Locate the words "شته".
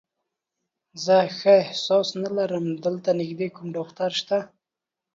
4.21-4.37